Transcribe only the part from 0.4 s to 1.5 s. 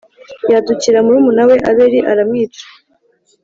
yadukira murumuna